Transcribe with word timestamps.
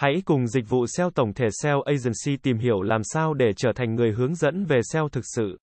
Hãy 0.00 0.22
cùng 0.24 0.46
dịch 0.46 0.68
vụ 0.68 0.86
SEO 0.86 1.10
tổng 1.10 1.32
thể 1.34 1.48
SEO 1.62 1.82
Agency 1.82 2.36
tìm 2.42 2.58
hiểu 2.58 2.82
làm 2.82 3.00
sao 3.04 3.34
để 3.34 3.52
trở 3.56 3.72
thành 3.76 3.94
người 3.94 4.12
hướng 4.12 4.34
dẫn 4.34 4.64
về 4.64 4.80
SEO 4.92 5.08
thực 5.08 5.24
sự. 5.34 5.58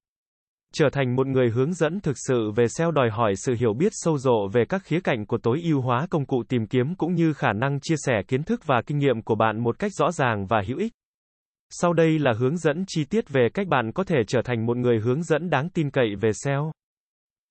Trở 0.73 0.85
thành 0.91 1.15
một 1.15 1.27
người 1.27 1.49
hướng 1.49 1.73
dẫn 1.73 1.99
thực 1.99 2.15
sự 2.27 2.51
về 2.55 2.67
SEO 2.67 2.92
đòi 2.92 3.09
hỏi 3.09 3.33
sự 3.35 3.55
hiểu 3.59 3.73
biết 3.73 3.92
sâu 3.95 4.17
rộ 4.17 4.47
về 4.47 4.65
các 4.69 4.81
khía 4.83 5.00
cạnh 5.00 5.25
của 5.25 5.37
tối 5.43 5.61
ưu 5.63 5.81
hóa 5.81 6.08
công 6.09 6.25
cụ 6.25 6.43
tìm 6.50 6.67
kiếm 6.67 6.95
cũng 6.95 7.13
như 7.13 7.33
khả 7.33 7.53
năng 7.53 7.79
chia 7.79 7.95
sẻ 7.97 8.13
kiến 8.27 8.43
thức 8.43 8.61
và 8.65 8.81
kinh 8.86 8.97
nghiệm 8.97 9.21
của 9.21 9.36
bạn 9.36 9.63
một 9.63 9.79
cách 9.79 9.91
rõ 9.93 10.11
ràng 10.11 10.46
và 10.46 10.62
hữu 10.68 10.78
ích. 10.78 10.92
Sau 11.70 11.94
đây 11.94 12.20
là 12.20 12.34
hướng 12.40 12.58
dẫn 12.58 12.84
chi 12.88 13.06
tiết 13.06 13.30
về 13.30 13.48
cách 13.54 13.68
bạn 13.68 13.92
có 13.92 14.04
thể 14.04 14.18
trở 14.28 14.42
thành 14.46 14.66
một 14.66 14.78
người 14.78 15.00
hướng 15.00 15.24
dẫn 15.24 15.50
đáng 15.50 15.70
tin 15.70 15.90
cậy 15.90 16.16
về 16.22 16.32
SEO. 16.34 16.72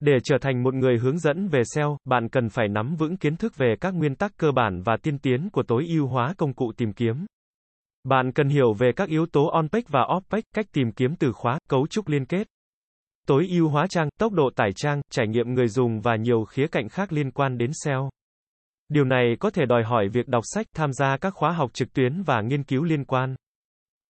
Để 0.01 0.19
trở 0.25 0.37
thành 0.41 0.63
một 0.63 0.75
người 0.75 0.99
hướng 0.99 1.19
dẫn 1.19 1.49
về 1.49 1.63
SEO, 1.75 1.99
bạn 2.05 2.29
cần 2.29 2.49
phải 2.49 2.69
nắm 2.69 2.97
vững 2.97 3.17
kiến 3.17 3.37
thức 3.37 3.57
về 3.57 3.75
các 3.81 3.95
nguyên 3.95 4.15
tắc 4.15 4.33
cơ 4.37 4.53
bản 4.53 4.83
và 4.83 4.97
tiên 5.03 5.19
tiến 5.19 5.51
của 5.51 5.63
tối 5.63 5.87
ưu 5.89 6.07
hóa 6.07 6.35
công 6.39 6.55
cụ 6.55 6.73
tìm 6.77 6.93
kiếm. 6.93 7.27
Bạn 8.05 8.33
cần 8.33 8.49
hiểu 8.49 8.73
về 8.73 8.93
các 8.97 9.09
yếu 9.09 9.27
tố 9.27 9.51
on-page 9.51 9.83
và 9.89 10.01
off-page, 10.01 10.43
cách 10.55 10.67
tìm 10.73 10.93
kiếm 10.93 11.17
từ 11.17 11.33
khóa, 11.33 11.59
cấu 11.69 11.87
trúc 11.87 12.09
liên 12.09 12.25
kết, 12.25 12.47
tối 13.27 13.47
ưu 13.51 13.69
hóa 13.69 13.87
trang, 13.87 14.09
tốc 14.19 14.33
độ 14.33 14.51
tải 14.57 14.71
trang, 14.77 15.01
trải 15.11 15.29
nghiệm 15.29 15.55
người 15.55 15.69
dùng 15.69 16.01
và 16.01 16.17
nhiều 16.17 16.45
khía 16.45 16.67
cạnh 16.67 16.89
khác 16.89 17.13
liên 17.13 17.31
quan 17.31 17.59
đến 17.59 17.71
SEO. 17.85 18.11
Điều 18.89 19.05
này 19.05 19.37
có 19.41 19.51
thể 19.51 19.67
đòi 19.67 19.85
hỏi 19.85 20.09
việc 20.09 20.29
đọc 20.29 20.43
sách, 20.47 20.67
tham 20.75 20.93
gia 20.93 21.17
các 21.17 21.35
khóa 21.35 21.53
học 21.53 21.71
trực 21.75 21.93
tuyến 21.93 22.23
và 22.23 22.41
nghiên 22.41 22.63
cứu 22.63 22.85
liên 22.85 23.05
quan. 23.05 23.35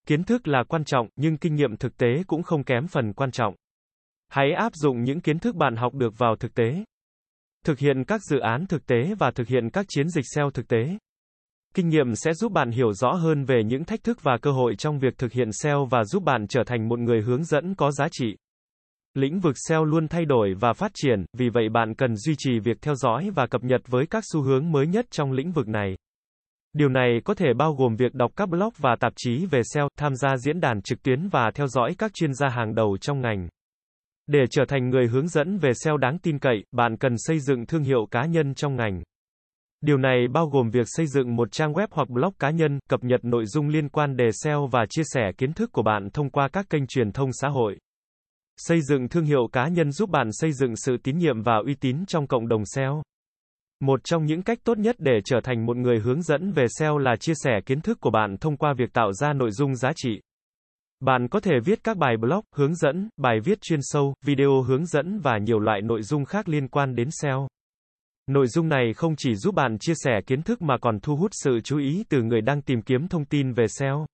Kiến 0.06 0.24
thức 0.24 0.48
là 0.48 0.64
quan 0.68 0.84
trọng, 0.84 1.08
nhưng 1.16 1.36
kinh 1.36 1.54
nghiệm 1.54 1.76
thực 1.76 1.96
tế 1.96 2.08
cũng 2.26 2.42
không 2.42 2.64
kém 2.64 2.86
phần 2.86 3.12
quan 3.12 3.30
trọng. 3.30 3.54
Hãy 4.28 4.52
áp 4.52 4.74
dụng 4.74 5.02
những 5.02 5.20
kiến 5.20 5.38
thức 5.38 5.56
bạn 5.56 5.76
học 5.76 5.94
được 5.94 6.18
vào 6.18 6.36
thực 6.36 6.54
tế. 6.54 6.84
Thực 7.64 7.78
hiện 7.78 8.04
các 8.04 8.20
dự 8.22 8.38
án 8.38 8.66
thực 8.66 8.86
tế 8.86 9.14
và 9.18 9.30
thực 9.30 9.48
hiện 9.48 9.70
các 9.70 9.86
chiến 9.88 10.08
dịch 10.08 10.24
SEO 10.34 10.50
thực 10.50 10.68
tế. 10.68 10.98
Kinh 11.74 11.88
nghiệm 11.88 12.14
sẽ 12.14 12.34
giúp 12.34 12.52
bạn 12.52 12.70
hiểu 12.70 12.92
rõ 12.92 13.12
hơn 13.12 13.44
về 13.44 13.62
những 13.64 13.84
thách 13.84 14.02
thức 14.02 14.18
và 14.22 14.38
cơ 14.42 14.52
hội 14.52 14.74
trong 14.78 14.98
việc 14.98 15.18
thực 15.18 15.32
hiện 15.32 15.52
SEO 15.52 15.84
và 15.90 16.04
giúp 16.04 16.22
bạn 16.22 16.46
trở 16.48 16.64
thành 16.66 16.88
một 16.88 16.98
người 16.98 17.22
hướng 17.22 17.44
dẫn 17.44 17.74
có 17.74 17.90
giá 17.90 18.08
trị. 18.12 18.36
Lĩnh 19.14 19.40
vực 19.40 19.54
SEO 19.68 19.84
luôn 19.84 20.08
thay 20.08 20.24
đổi 20.24 20.54
và 20.60 20.72
phát 20.72 20.90
triển, 20.94 21.24
vì 21.32 21.48
vậy 21.48 21.68
bạn 21.68 21.94
cần 21.94 22.16
duy 22.16 22.34
trì 22.38 22.58
việc 22.58 22.82
theo 22.82 22.94
dõi 22.94 23.30
và 23.34 23.46
cập 23.46 23.64
nhật 23.64 23.80
với 23.86 24.06
các 24.06 24.24
xu 24.32 24.42
hướng 24.42 24.72
mới 24.72 24.86
nhất 24.86 25.06
trong 25.10 25.32
lĩnh 25.32 25.52
vực 25.52 25.68
này. 25.68 25.96
Điều 26.72 26.88
này 26.88 27.20
có 27.24 27.34
thể 27.34 27.46
bao 27.58 27.74
gồm 27.74 27.96
việc 27.96 28.14
đọc 28.14 28.32
các 28.36 28.48
blog 28.48 28.70
và 28.78 28.96
tạp 29.00 29.12
chí 29.16 29.46
về 29.46 29.60
SEO, 29.74 29.88
tham 29.98 30.16
gia 30.16 30.36
diễn 30.36 30.60
đàn 30.60 30.82
trực 30.82 31.02
tuyến 31.02 31.28
và 31.28 31.50
theo 31.54 31.66
dõi 31.66 31.94
các 31.98 32.14
chuyên 32.14 32.34
gia 32.34 32.48
hàng 32.48 32.74
đầu 32.74 32.96
trong 33.00 33.20
ngành. 33.20 33.48
Để 34.26 34.44
trở 34.50 34.64
thành 34.68 34.88
người 34.88 35.08
hướng 35.08 35.28
dẫn 35.28 35.58
về 35.58 35.70
SEO 35.74 35.96
đáng 35.96 36.18
tin 36.18 36.38
cậy, 36.38 36.64
bạn 36.72 36.96
cần 36.96 37.14
xây 37.16 37.40
dựng 37.40 37.66
thương 37.66 37.82
hiệu 37.82 38.06
cá 38.10 38.26
nhân 38.26 38.54
trong 38.54 38.76
ngành. 38.76 39.02
Điều 39.80 39.96
này 39.98 40.28
bao 40.32 40.46
gồm 40.46 40.70
việc 40.70 40.86
xây 40.86 41.06
dựng 41.06 41.36
một 41.36 41.52
trang 41.52 41.72
web 41.72 41.86
hoặc 41.90 42.08
blog 42.08 42.34
cá 42.38 42.50
nhân, 42.50 42.78
cập 42.88 43.04
nhật 43.04 43.24
nội 43.24 43.46
dung 43.46 43.68
liên 43.68 43.88
quan 43.88 44.16
đề 44.16 44.30
SEO 44.32 44.66
và 44.66 44.86
chia 44.90 45.02
sẻ 45.04 45.30
kiến 45.38 45.52
thức 45.52 45.72
của 45.72 45.82
bạn 45.82 46.08
thông 46.12 46.30
qua 46.30 46.48
các 46.48 46.66
kênh 46.70 46.86
truyền 46.86 47.12
thông 47.12 47.30
xã 47.32 47.48
hội. 47.48 47.78
Xây 48.56 48.80
dựng 48.82 49.08
thương 49.08 49.24
hiệu 49.24 49.48
cá 49.52 49.68
nhân 49.68 49.92
giúp 49.92 50.10
bạn 50.10 50.28
xây 50.32 50.52
dựng 50.52 50.76
sự 50.76 50.96
tín 51.02 51.18
nhiệm 51.18 51.42
và 51.42 51.56
uy 51.66 51.74
tín 51.74 52.06
trong 52.06 52.26
cộng 52.26 52.48
đồng 52.48 52.62
SEO. 52.64 53.02
Một 53.80 54.00
trong 54.04 54.24
những 54.24 54.42
cách 54.42 54.58
tốt 54.64 54.78
nhất 54.78 54.96
để 54.98 55.20
trở 55.24 55.40
thành 55.44 55.66
một 55.66 55.76
người 55.76 56.00
hướng 56.00 56.22
dẫn 56.22 56.52
về 56.52 56.66
SEO 56.78 56.98
là 56.98 57.16
chia 57.20 57.34
sẻ 57.36 57.60
kiến 57.66 57.80
thức 57.80 57.98
của 58.00 58.10
bạn 58.10 58.36
thông 58.40 58.56
qua 58.56 58.74
việc 58.78 58.92
tạo 58.92 59.12
ra 59.12 59.32
nội 59.32 59.50
dung 59.50 59.74
giá 59.74 59.92
trị. 59.96 60.20
Bạn 61.00 61.28
có 61.28 61.40
thể 61.40 61.52
viết 61.64 61.84
các 61.84 61.96
bài 61.96 62.16
blog, 62.16 62.44
hướng 62.54 62.74
dẫn, 62.74 63.08
bài 63.16 63.40
viết 63.44 63.60
chuyên 63.60 63.80
sâu, 63.82 64.14
video 64.24 64.62
hướng 64.62 64.86
dẫn 64.86 65.20
và 65.20 65.38
nhiều 65.38 65.58
loại 65.58 65.80
nội 65.82 66.02
dung 66.02 66.24
khác 66.24 66.48
liên 66.48 66.68
quan 66.68 66.94
đến 66.94 67.08
SEO. 67.10 67.48
Nội 68.26 68.46
dung 68.46 68.68
này 68.68 68.92
không 68.96 69.16
chỉ 69.16 69.34
giúp 69.34 69.54
bạn 69.54 69.78
chia 69.80 69.92
sẻ 69.96 70.20
kiến 70.26 70.42
thức 70.42 70.62
mà 70.62 70.78
còn 70.80 71.00
thu 71.00 71.16
hút 71.16 71.30
sự 71.34 71.60
chú 71.64 71.78
ý 71.78 72.04
từ 72.08 72.22
người 72.22 72.40
đang 72.40 72.62
tìm 72.62 72.82
kiếm 72.82 73.08
thông 73.08 73.24
tin 73.24 73.52
về 73.52 73.66
SEO. 73.68 74.06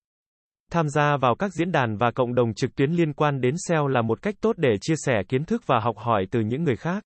Tham 0.73 0.89
gia 0.89 1.17
vào 1.17 1.35
các 1.35 1.53
diễn 1.53 1.73
đàn 1.73 1.97
và 1.97 2.11
cộng 2.11 2.35
đồng 2.35 2.55
trực 2.55 2.75
tuyến 2.75 2.91
liên 2.91 3.13
quan 3.13 3.41
đến 3.41 3.55
SEO 3.69 3.89
là 3.89 4.03
một 4.03 4.23
cách 4.23 4.35
tốt 4.41 4.57
để 4.59 4.75
chia 4.81 4.95
sẻ 4.97 5.23
kiến 5.29 5.45
thức 5.45 5.63
và 5.67 5.81
học 5.81 5.97
hỏi 5.99 6.27
từ 6.31 6.41
những 6.41 6.65
người 6.65 6.77
khác. 6.77 7.03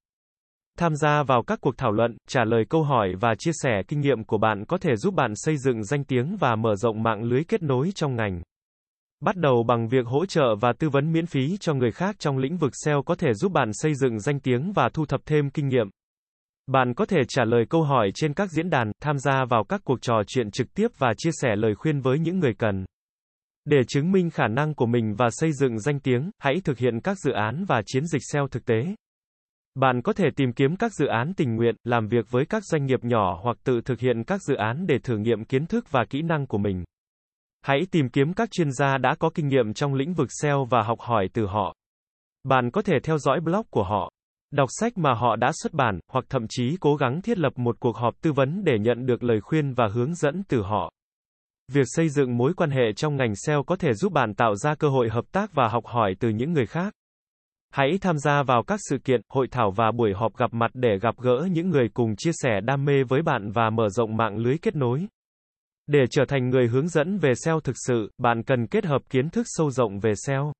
Tham 0.78 0.96
gia 0.96 1.22
vào 1.22 1.42
các 1.42 1.58
cuộc 1.60 1.76
thảo 1.78 1.92
luận, 1.92 2.16
trả 2.28 2.44
lời 2.44 2.64
câu 2.68 2.82
hỏi 2.82 3.14
và 3.20 3.34
chia 3.38 3.52
sẻ 3.54 3.82
kinh 3.88 4.00
nghiệm 4.00 4.24
của 4.24 4.38
bạn 4.38 4.64
có 4.64 4.78
thể 4.78 4.96
giúp 4.96 5.14
bạn 5.14 5.32
xây 5.34 5.56
dựng 5.56 5.84
danh 5.84 6.04
tiếng 6.04 6.36
và 6.36 6.56
mở 6.56 6.76
rộng 6.76 7.02
mạng 7.02 7.22
lưới 7.22 7.44
kết 7.44 7.62
nối 7.62 7.90
trong 7.94 8.16
ngành. 8.16 8.42
Bắt 9.20 9.36
đầu 9.36 9.64
bằng 9.68 9.88
việc 9.88 10.06
hỗ 10.06 10.26
trợ 10.26 10.54
và 10.60 10.72
tư 10.78 10.88
vấn 10.88 11.12
miễn 11.12 11.26
phí 11.26 11.56
cho 11.60 11.74
người 11.74 11.92
khác 11.92 12.16
trong 12.18 12.38
lĩnh 12.38 12.56
vực 12.56 12.72
SEO 12.84 13.02
có 13.02 13.14
thể 13.14 13.34
giúp 13.34 13.52
bạn 13.52 13.70
xây 13.72 13.94
dựng 13.94 14.20
danh 14.20 14.40
tiếng 14.40 14.72
và 14.72 14.88
thu 14.94 15.06
thập 15.06 15.20
thêm 15.26 15.50
kinh 15.50 15.68
nghiệm. 15.68 15.86
Bạn 16.66 16.94
có 16.94 17.06
thể 17.06 17.18
trả 17.28 17.44
lời 17.44 17.64
câu 17.70 17.82
hỏi 17.82 18.10
trên 18.14 18.34
các 18.34 18.50
diễn 18.50 18.70
đàn, 18.70 18.92
tham 19.02 19.18
gia 19.18 19.44
vào 19.44 19.64
các 19.64 19.80
cuộc 19.84 20.02
trò 20.02 20.14
chuyện 20.26 20.50
trực 20.50 20.74
tiếp 20.74 20.88
và 20.98 21.12
chia 21.18 21.30
sẻ 21.32 21.56
lời 21.56 21.74
khuyên 21.74 22.00
với 22.00 22.18
những 22.18 22.38
người 22.38 22.54
cần. 22.58 22.84
Để 23.64 23.76
chứng 23.88 24.12
minh 24.12 24.30
khả 24.30 24.48
năng 24.48 24.74
của 24.74 24.86
mình 24.86 25.14
và 25.18 25.28
xây 25.30 25.52
dựng 25.52 25.78
danh 25.78 26.00
tiếng, 26.00 26.30
hãy 26.38 26.54
thực 26.64 26.78
hiện 26.78 27.00
các 27.00 27.18
dự 27.18 27.32
án 27.32 27.64
và 27.68 27.82
chiến 27.86 28.06
dịch 28.06 28.22
SEO 28.32 28.48
thực 28.48 28.64
tế. 28.64 28.94
Bạn 29.74 30.02
có 30.02 30.12
thể 30.12 30.24
tìm 30.36 30.52
kiếm 30.52 30.76
các 30.76 30.92
dự 30.92 31.06
án 31.06 31.32
tình 31.36 31.56
nguyện, 31.56 31.74
làm 31.84 32.08
việc 32.08 32.30
với 32.30 32.46
các 32.46 32.62
doanh 32.64 32.86
nghiệp 32.86 33.04
nhỏ 33.04 33.40
hoặc 33.42 33.56
tự 33.64 33.80
thực 33.84 34.00
hiện 34.00 34.24
các 34.24 34.42
dự 34.42 34.54
án 34.54 34.86
để 34.86 34.98
thử 35.02 35.16
nghiệm 35.16 35.44
kiến 35.44 35.66
thức 35.66 35.84
và 35.90 36.04
kỹ 36.10 36.22
năng 36.22 36.46
của 36.46 36.58
mình. 36.58 36.84
Hãy 37.66 37.86
tìm 37.90 38.08
kiếm 38.08 38.32
các 38.32 38.50
chuyên 38.50 38.72
gia 38.72 38.98
đã 38.98 39.14
có 39.18 39.30
kinh 39.34 39.48
nghiệm 39.48 39.74
trong 39.74 39.94
lĩnh 39.94 40.14
vực 40.14 40.28
SEO 40.42 40.64
và 40.64 40.82
học 40.82 41.00
hỏi 41.00 41.28
từ 41.32 41.46
họ. 41.46 41.74
Bạn 42.44 42.70
có 42.70 42.82
thể 42.82 42.94
theo 43.02 43.18
dõi 43.18 43.40
blog 43.40 43.66
của 43.70 43.84
họ, 43.84 44.10
đọc 44.52 44.68
sách 44.80 44.98
mà 44.98 45.14
họ 45.14 45.36
đã 45.36 45.50
xuất 45.62 45.72
bản, 45.72 46.00
hoặc 46.12 46.24
thậm 46.28 46.46
chí 46.48 46.76
cố 46.80 46.96
gắng 46.96 47.22
thiết 47.22 47.38
lập 47.38 47.52
một 47.56 47.76
cuộc 47.80 47.96
họp 47.96 48.14
tư 48.20 48.32
vấn 48.32 48.64
để 48.64 48.78
nhận 48.78 49.06
được 49.06 49.22
lời 49.22 49.40
khuyên 49.40 49.72
và 49.74 49.88
hướng 49.88 50.14
dẫn 50.14 50.42
từ 50.48 50.62
họ. 50.62 50.92
Việc 51.72 51.84
xây 51.86 52.08
dựng 52.08 52.36
mối 52.36 52.54
quan 52.56 52.70
hệ 52.70 52.92
trong 52.96 53.16
ngành 53.16 53.34
SEO 53.36 53.62
có 53.62 53.76
thể 53.76 53.92
giúp 53.94 54.12
bạn 54.12 54.34
tạo 54.34 54.54
ra 54.54 54.74
cơ 54.74 54.88
hội 54.88 55.08
hợp 55.08 55.24
tác 55.32 55.54
và 55.54 55.68
học 55.68 55.86
hỏi 55.86 56.14
từ 56.20 56.28
những 56.28 56.52
người 56.52 56.66
khác. 56.66 56.94
Hãy 57.72 57.98
tham 58.00 58.18
gia 58.18 58.42
vào 58.42 58.62
các 58.62 58.80
sự 58.90 58.98
kiện, 59.04 59.20
hội 59.28 59.46
thảo 59.50 59.70
và 59.76 59.92
buổi 59.92 60.12
họp 60.14 60.36
gặp 60.36 60.54
mặt 60.54 60.70
để 60.74 60.98
gặp 60.98 61.14
gỡ 61.18 61.48
những 61.50 61.70
người 61.70 61.88
cùng 61.94 62.16
chia 62.16 62.32
sẻ 62.34 62.60
đam 62.64 62.84
mê 62.84 63.04
với 63.08 63.22
bạn 63.22 63.50
và 63.50 63.70
mở 63.70 63.88
rộng 63.88 64.16
mạng 64.16 64.36
lưới 64.36 64.58
kết 64.58 64.76
nối. 64.76 65.06
Để 65.86 66.04
trở 66.10 66.24
thành 66.28 66.48
người 66.48 66.68
hướng 66.68 66.88
dẫn 66.88 67.18
về 67.18 67.32
SEO 67.34 67.60
thực 67.60 67.76
sự, 67.86 68.10
bạn 68.18 68.42
cần 68.42 68.66
kết 68.66 68.84
hợp 68.84 69.02
kiến 69.10 69.30
thức 69.30 69.46
sâu 69.48 69.70
rộng 69.70 69.98
về 69.98 70.12
SEO. 70.26 70.52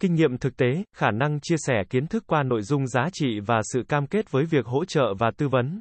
Kinh 0.00 0.14
nghiệm 0.14 0.38
thực 0.38 0.56
tế, 0.56 0.84
khả 0.96 1.10
năng 1.10 1.40
chia 1.40 1.56
sẻ 1.58 1.82
kiến 1.90 2.06
thức 2.06 2.24
qua 2.26 2.42
nội 2.42 2.62
dung 2.62 2.86
giá 2.86 3.08
trị 3.12 3.40
và 3.46 3.60
sự 3.72 3.82
cam 3.88 4.06
kết 4.06 4.30
với 4.30 4.44
việc 4.44 4.66
hỗ 4.66 4.84
trợ 4.84 5.14
và 5.18 5.30
tư 5.36 5.48
vấn. 5.48 5.80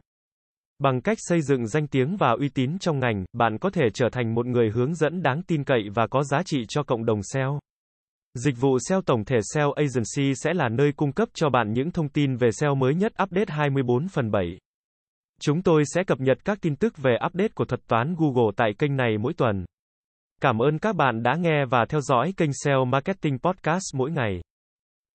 Bằng 0.79 1.01
cách 1.01 1.17
xây 1.21 1.41
dựng 1.41 1.67
danh 1.67 1.87
tiếng 1.87 2.17
và 2.17 2.31
uy 2.39 2.49
tín 2.49 2.79
trong 2.79 2.99
ngành, 2.99 3.25
bạn 3.33 3.57
có 3.57 3.69
thể 3.69 3.83
trở 3.93 4.09
thành 4.11 4.35
một 4.35 4.45
người 4.45 4.69
hướng 4.69 4.95
dẫn 4.95 5.21
đáng 5.21 5.41
tin 5.47 5.63
cậy 5.63 5.81
và 5.93 6.07
có 6.07 6.23
giá 6.23 6.41
trị 6.45 6.63
cho 6.69 6.83
cộng 6.83 7.05
đồng 7.05 7.23
SEO. 7.23 7.59
Dịch 8.33 8.55
vụ 8.59 8.77
SEO 8.79 9.01
tổng 9.01 9.25
thể 9.25 9.39
SEO 9.53 9.71
Agency 9.71 10.35
sẽ 10.35 10.53
là 10.53 10.69
nơi 10.69 10.91
cung 10.91 11.11
cấp 11.11 11.29
cho 11.33 11.49
bạn 11.49 11.73
những 11.73 11.91
thông 11.91 12.09
tin 12.09 12.35
về 12.35 12.51
SEO 12.51 12.75
mới 12.75 12.95
nhất 12.95 13.11
update 13.23 13.53
24 13.53 14.07
phần 14.07 14.31
7. 14.31 14.57
Chúng 15.43 15.61
tôi 15.61 15.83
sẽ 15.85 16.03
cập 16.03 16.19
nhật 16.19 16.37
các 16.45 16.57
tin 16.61 16.75
tức 16.75 16.97
về 16.97 17.17
update 17.25 17.51
của 17.55 17.65
thuật 17.65 17.87
toán 17.87 18.15
Google 18.17 18.51
tại 18.57 18.73
kênh 18.79 18.95
này 18.95 19.17
mỗi 19.17 19.33
tuần. 19.33 19.65
Cảm 20.41 20.61
ơn 20.61 20.79
các 20.79 20.95
bạn 20.95 21.23
đã 21.23 21.35
nghe 21.35 21.65
và 21.65 21.85
theo 21.89 22.01
dõi 22.01 22.33
kênh 22.37 22.49
SEO 22.53 22.85
Marketing 22.85 23.39
Podcast 23.39 23.95
mỗi 23.95 24.11
ngày. 24.11 24.41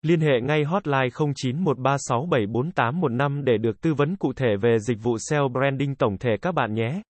Liên 0.02 0.20
hệ 0.20 0.40
ngay 0.42 0.64
hotline 0.64 1.08
0913674815 1.08 3.44
để 3.44 3.58
được 3.58 3.80
tư 3.80 3.94
vấn 3.94 4.16
cụ 4.16 4.32
thể 4.32 4.56
về 4.62 4.78
dịch 4.78 4.98
vụ 5.02 5.16
SEO 5.18 5.48
branding 5.48 5.94
tổng 5.94 6.18
thể 6.18 6.36
các 6.42 6.54
bạn 6.54 6.74
nhé. 6.74 7.02